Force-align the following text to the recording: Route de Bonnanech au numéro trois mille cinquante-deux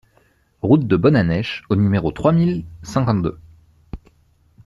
Route 0.63 0.87
de 0.87 0.95
Bonnanech 0.97 1.61
au 1.69 1.75
numéro 1.75 2.11
trois 2.11 2.31
mille 2.31 2.65
cinquante-deux 2.81 3.37